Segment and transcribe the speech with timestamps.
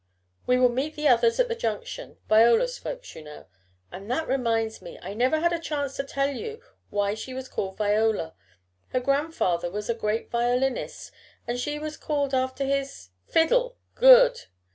[0.47, 3.45] "We will meet the others at the junction Viola's folks, you know.
[3.91, 7.47] And that reminds me, I never had a chance to tell you why she was
[7.47, 8.33] called Viola.
[8.87, 11.11] Her grandfather was a great violinist
[11.45, 13.77] and she was called after his" "Fiddle!
[13.93, 14.45] Good!"